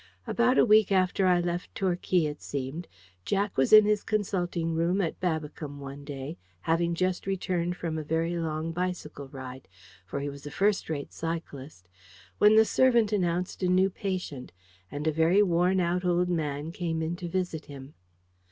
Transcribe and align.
About 0.25 0.57
a 0.57 0.65
week 0.65 0.91
after 0.91 1.27
I 1.27 1.41
left 1.41 1.75
Torquay, 1.75 2.25
it 2.25 2.41
seemed, 2.41 2.87
Jack 3.23 3.55
was 3.55 3.71
in 3.71 3.85
his 3.85 4.01
consulting 4.01 4.73
room 4.73 4.99
at 4.99 5.19
Babbicombe 5.19 5.79
one 5.79 6.03
day, 6.03 6.39
having 6.61 6.95
just 6.95 7.27
returned 7.27 7.77
from 7.77 7.99
a 7.99 8.03
very 8.03 8.35
long 8.35 8.71
bicycle 8.71 9.27
ride 9.27 9.67
for 10.07 10.19
he 10.19 10.27
was 10.27 10.43
a 10.47 10.49
first 10.49 10.89
rate 10.89 11.13
cyclist, 11.13 11.87
when 12.39 12.55
the 12.55 12.65
servant 12.65 13.11
announced 13.13 13.61
a 13.61 13.67
new 13.67 13.91
patient; 13.91 14.51
and 14.89 15.05
a 15.05 15.11
very 15.11 15.43
worn 15.43 15.79
out 15.79 16.03
old 16.03 16.29
man 16.29 16.71
came 16.71 17.03
in 17.03 17.15
to 17.17 17.29
visit 17.29 17.65
him. 17.65 17.93